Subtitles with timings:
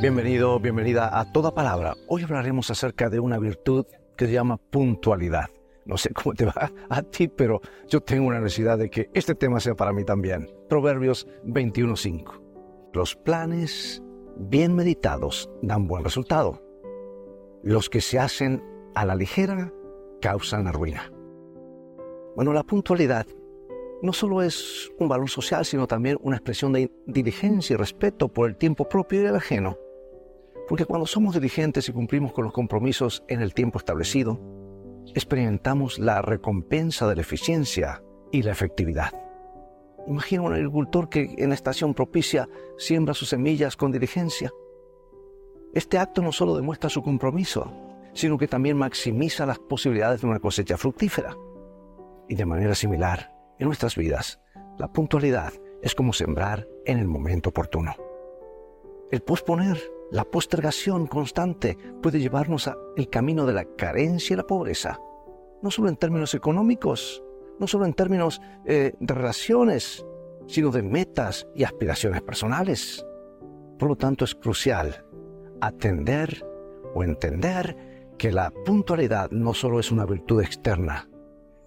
[0.00, 1.94] Bienvenido, bienvenida a Toda Palabra.
[2.08, 3.84] Hoy hablaremos acerca de una virtud
[4.16, 5.50] que se llama puntualidad.
[5.84, 9.34] No sé cómo te va a ti, pero yo tengo una necesidad de que este
[9.34, 10.48] tema sea para mí también.
[10.70, 12.40] Proverbios 21.5.
[12.94, 14.02] Los planes
[14.38, 16.62] bien meditados dan buen resultado.
[17.62, 18.64] Los que se hacen
[18.94, 19.70] a la ligera
[20.22, 21.12] causan la ruina.
[22.36, 23.26] Bueno, la puntualidad
[24.00, 28.48] no solo es un valor social, sino también una expresión de diligencia y respeto por
[28.48, 29.76] el tiempo propio y el ajeno.
[30.70, 34.40] Porque cuando somos diligentes y cumplimos con los compromisos en el tiempo establecido,
[35.16, 39.10] experimentamos la recompensa de la eficiencia y la efectividad.
[40.06, 44.52] Imagina un agricultor que en la estación propicia siembra sus semillas con diligencia.
[45.74, 47.72] Este acto no solo demuestra su compromiso,
[48.12, 51.36] sino que también maximiza las posibilidades de una cosecha fructífera.
[52.28, 54.40] Y de manera similar, en nuestras vidas,
[54.78, 55.52] la puntualidad
[55.82, 57.96] es como sembrar en el momento oportuno.
[59.10, 62.76] El posponer la postergación constante puede llevarnos al
[63.10, 64.98] camino de la carencia y la pobreza,
[65.62, 67.22] no solo en términos económicos,
[67.58, 70.04] no solo en términos eh, de relaciones,
[70.46, 73.06] sino de metas y aspiraciones personales.
[73.78, 75.04] Por lo tanto, es crucial
[75.60, 76.44] atender
[76.94, 77.76] o entender
[78.18, 81.08] que la puntualidad no solo es una virtud externa,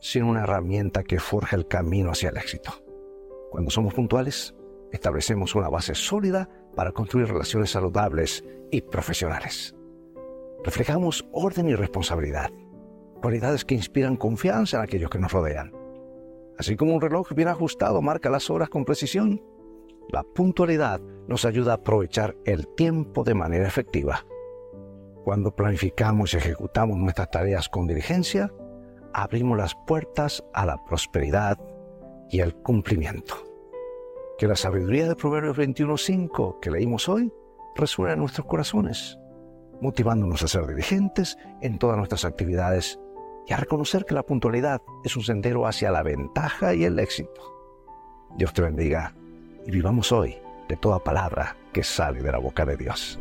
[0.00, 2.72] sino una herramienta que forja el camino hacia el éxito.
[3.50, 4.54] Cuando somos puntuales,
[4.90, 9.74] establecemos una base sólida para construir relaciones saludables y profesionales.
[10.64, 12.50] Reflejamos orden y responsabilidad,
[13.20, 15.72] cualidades que inspiran confianza en aquellos que nos rodean.
[16.58, 19.42] Así como un reloj bien ajustado marca las horas con precisión,
[20.08, 24.26] la puntualidad nos ayuda a aprovechar el tiempo de manera efectiva.
[25.24, 28.52] Cuando planificamos y ejecutamos nuestras tareas con diligencia,
[29.12, 31.58] abrimos las puertas a la prosperidad
[32.30, 33.51] y el cumplimiento
[34.42, 37.32] que la sabiduría de Proverbios 21.5 que leímos hoy
[37.76, 39.16] resuene en nuestros corazones,
[39.80, 42.98] motivándonos a ser diligentes en todas nuestras actividades
[43.46, 47.40] y a reconocer que la puntualidad es un sendero hacia la ventaja y el éxito.
[48.36, 49.14] Dios te bendiga
[49.64, 50.36] y vivamos hoy
[50.68, 53.20] de toda palabra que sale de la boca de Dios.